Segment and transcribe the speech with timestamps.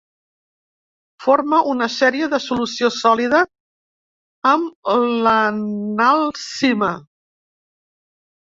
[1.25, 3.41] Forma una sèrie de solució sòlida
[4.53, 4.91] amb
[5.27, 6.93] l'analcima.